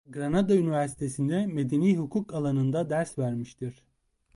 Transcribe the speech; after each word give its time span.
Granada 0.09 0.55
Üniversitesi'nde 0.55 1.45
medeni 1.45 1.97
hukuk 1.97 2.33
alanında 2.33 2.89
ders 2.89 3.19
vermiştir. 3.19 3.83